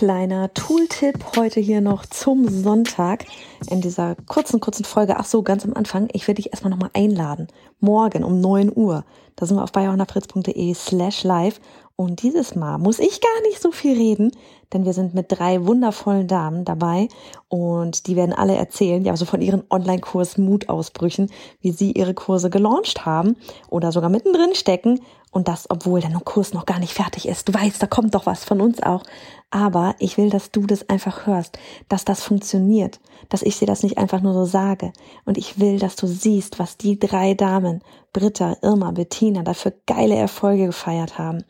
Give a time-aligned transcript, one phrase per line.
[0.00, 3.26] Kleiner Tooltip heute hier noch zum Sonntag
[3.68, 5.18] in dieser kurzen, kurzen Folge.
[5.18, 6.08] Ach so, ganz am Anfang.
[6.14, 7.48] Ich werde dich erstmal nochmal einladen.
[7.80, 9.04] Morgen um 9 Uhr.
[9.36, 11.60] Da sind wir auf bayerhonnerfritz.de slash live.
[12.00, 14.32] Und dieses Mal muss ich gar nicht so viel reden,
[14.72, 17.08] denn wir sind mit drei wundervollen Damen dabei
[17.48, 21.30] und die werden alle erzählen, ja, so von ihren Online-Kurs Mutausbrüchen,
[21.60, 23.36] wie sie ihre Kurse gelauncht haben
[23.68, 27.46] oder sogar mittendrin stecken und das, obwohl der Kurs noch gar nicht fertig ist.
[27.46, 29.02] Du weißt, da kommt doch was von uns auch.
[29.50, 31.58] Aber ich will, dass du das einfach hörst,
[31.88, 34.92] dass das funktioniert, dass ich dir das nicht einfach nur so sage.
[35.26, 40.16] Und ich will, dass du siehst, was die drei Damen, Britta, Irma, Bettina, dafür geile
[40.16, 41.44] Erfolge gefeiert haben.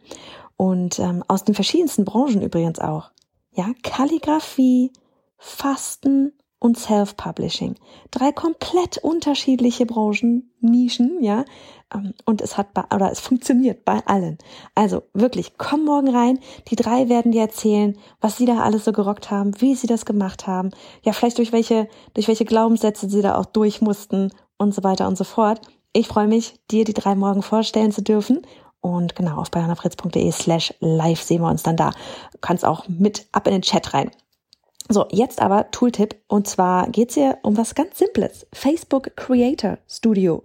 [0.61, 3.13] Und ähm, aus den verschiedensten Branchen übrigens auch.
[3.55, 4.93] Ja, Kalligrafie,
[5.39, 7.77] Fasten und Self-Publishing.
[8.11, 11.47] Drei komplett unterschiedliche Branchen, Nischen, ja.
[11.95, 14.37] Ähm, und es hat bei, oder es funktioniert bei allen.
[14.75, 16.39] Also wirklich, komm morgen rein.
[16.69, 20.05] Die drei werden dir erzählen, was sie da alles so gerockt haben, wie sie das
[20.05, 20.73] gemacht haben.
[21.01, 25.09] Ja, vielleicht durch welche, durch welche Glaubenssätze sie da auch durch mussten und so weiter
[25.09, 25.63] und so fort.
[25.95, 28.43] Ich freue mich, dir die drei morgen vorstellen zu dürfen.
[28.81, 31.91] Und genau, auf bayernafritz.de slash live sehen wir uns dann da.
[32.33, 34.11] Du kannst auch mit ab in den Chat rein.
[34.93, 36.17] So, jetzt aber Tooltip.
[36.27, 38.45] Und zwar geht's hier um was ganz Simples.
[38.53, 40.43] Facebook Creator Studio.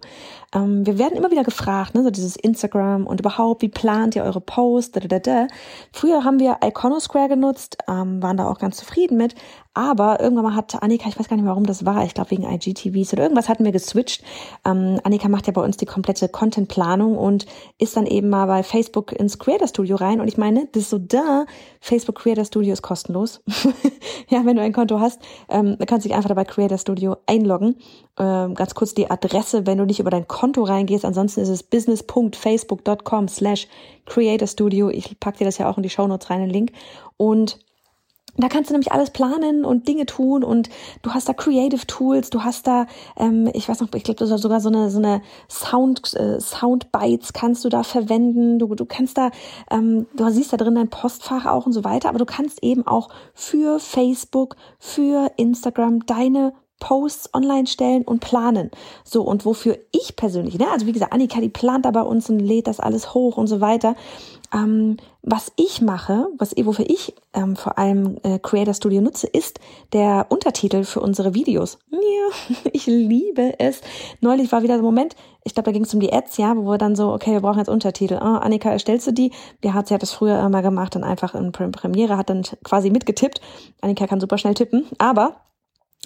[0.54, 4.22] Ähm, wir werden immer wieder gefragt, ne, so dieses Instagram und überhaupt, wie plant ihr
[4.22, 4.92] eure Posts?
[4.92, 5.46] Da, da, da.
[5.92, 9.34] Früher haben wir Iconosquare genutzt, ähm, waren da auch ganz zufrieden mit.
[9.74, 12.44] Aber irgendwann mal hat Annika, ich weiß gar nicht warum das war, ich glaube wegen
[12.44, 14.24] IGTVs oder irgendwas hatten wir geswitcht.
[14.64, 17.44] Ähm, Annika macht ja bei uns die komplette Contentplanung und
[17.76, 20.22] ist dann eben mal bei Facebook ins Creator Studio rein.
[20.22, 21.44] Und ich meine, das ist so da,
[21.78, 23.42] Facebook Creator Studio ist kostenlos.
[24.28, 27.76] ja, wenn du ein Konto hast, ähm, kannst du dich einfach dabei Creator Studio einloggen.
[28.18, 31.04] Ähm, ganz kurz die Adresse, wenn du nicht über dein Konto reingehst.
[31.04, 33.68] Ansonsten ist es business.facebook.com slash
[34.04, 34.90] Creator Studio.
[34.90, 36.72] Ich pack dir das ja auch in die Show Notes rein, den Link.
[37.16, 37.58] Und
[38.36, 40.68] da kannst du nämlich alles planen und Dinge tun und
[41.02, 42.86] du hast da Creative Tools, du hast da,
[43.16, 47.64] ähm, ich weiß noch, ich glaube, sogar so eine so eine Sound äh, Soundbites kannst
[47.64, 48.58] du da verwenden.
[48.58, 49.30] Du du kannst da,
[49.70, 52.86] ähm, du siehst da drin dein Postfach auch und so weiter, aber du kannst eben
[52.86, 58.70] auch für Facebook, für Instagram deine Posts online stellen und planen.
[59.04, 62.28] So, und wofür ich persönlich, ne, also wie gesagt, Annika, die plant da bei uns
[62.28, 63.96] und lädt das alles hoch und so weiter.
[64.54, 69.58] Ähm, was ich mache, was wofür ich ähm, vor allem äh, Creator Studio nutze, ist
[69.92, 71.78] der Untertitel für unsere Videos.
[71.90, 73.80] Ja, ich liebe es.
[74.20, 76.70] Neulich war wieder der Moment, ich glaube, da ging es um die Ads, ja, wo
[76.70, 78.14] wir dann so, okay, wir brauchen jetzt Untertitel.
[78.14, 79.32] Ah, Annika, erstellst du die?
[79.64, 83.40] Hat, sie hat das früher immer gemacht, dann einfach in Premiere, hat dann quasi mitgetippt.
[83.80, 85.36] Annika kann super schnell tippen, aber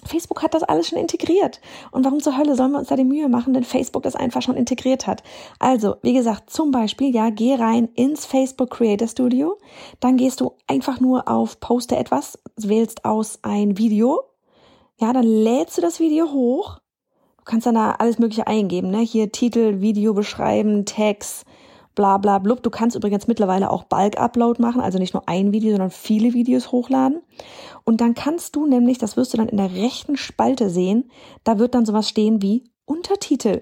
[0.05, 1.61] Facebook hat das alles schon integriert.
[1.91, 4.41] Und warum zur Hölle sollen wir uns da die Mühe machen, wenn Facebook das einfach
[4.41, 5.23] schon integriert hat?
[5.59, 9.57] Also, wie gesagt, zum Beispiel, ja, geh rein ins Facebook Creator Studio.
[9.99, 14.21] Dann gehst du einfach nur auf Poste etwas, wählst aus ein Video.
[14.99, 16.79] Ja, dann lädst du das Video hoch.
[17.37, 18.99] Du kannst dann da alles Mögliche eingeben, ne?
[18.99, 21.43] Hier Titel, Video beschreiben, Tags,
[21.95, 22.63] bla bla blub.
[22.63, 26.71] Du kannst übrigens mittlerweile auch Bulk-Upload machen, also nicht nur ein Video, sondern viele Videos
[26.71, 27.21] hochladen.
[27.83, 31.11] Und dann kannst du nämlich, das wirst du dann in der rechten Spalte sehen,
[31.43, 33.61] da wird dann sowas stehen wie Untertitel.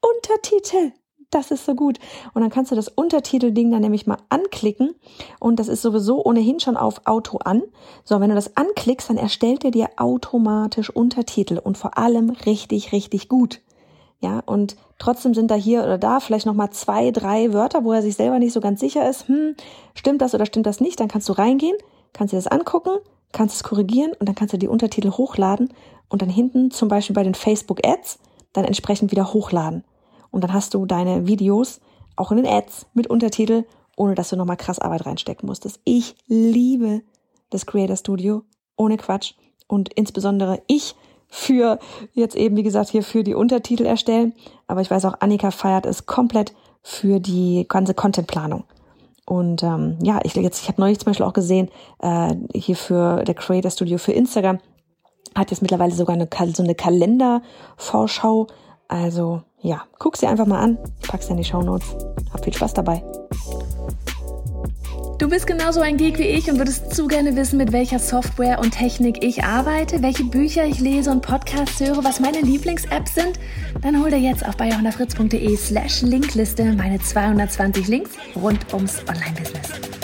[0.00, 0.92] Untertitel.
[1.30, 1.98] Das ist so gut.
[2.34, 4.94] Und dann kannst du das Untertitelding dann nämlich mal anklicken.
[5.40, 7.62] Und das ist sowieso ohnehin schon auf Auto an.
[8.04, 12.92] So, wenn du das anklickst, dann erstellt er dir automatisch Untertitel und vor allem richtig,
[12.92, 13.62] richtig gut.
[14.20, 18.02] Ja, und trotzdem sind da hier oder da vielleicht nochmal zwei, drei Wörter, wo er
[18.02, 19.56] sich selber nicht so ganz sicher ist, hm,
[19.94, 21.76] stimmt das oder stimmt das nicht, dann kannst du reingehen,
[22.12, 22.98] kannst dir das angucken,
[23.32, 25.72] kannst es korrigieren und dann kannst du die Untertitel hochladen
[26.08, 28.20] und dann hinten zum Beispiel bei den Facebook Ads
[28.52, 29.82] dann entsprechend wieder hochladen.
[30.30, 31.80] Und dann hast du deine Videos
[32.14, 33.64] auch in den Ads mit Untertitel,
[33.96, 35.80] ohne dass du nochmal krass Arbeit reinstecken musstest.
[35.84, 37.02] Ich liebe
[37.50, 38.42] das Creator Studio,
[38.76, 39.34] ohne Quatsch.
[39.66, 40.94] Und insbesondere ich
[41.34, 41.78] für
[42.12, 44.34] jetzt eben, wie gesagt, hier für die Untertitel erstellen.
[44.66, 46.52] Aber ich weiß auch, Annika feiert es komplett
[46.82, 48.64] für die ganze Contentplanung.
[49.24, 51.70] Und ähm, ja, ich jetzt, ich habe neulich zum Beispiel auch gesehen,
[52.00, 54.58] äh, hier für der Creator Studio für Instagram
[55.34, 58.48] hat jetzt mittlerweile sogar eine, so eine Kalendervorschau.
[58.88, 60.78] Also ja, guck sie einfach mal an.
[61.00, 61.96] Ich pack's in die Show Notes.
[62.30, 63.02] Hab viel Spaß dabei.
[65.22, 68.58] Du bist genauso ein Geek wie ich und würdest zu gerne wissen, mit welcher Software
[68.58, 73.38] und Technik ich arbeite, welche Bücher ich lese und Podcasts höre, was meine Lieblings-Apps sind?
[73.82, 80.01] Dann hol dir jetzt auf bayerhonderfritz.de slash Linkliste meine 220 Links rund ums Online-Business.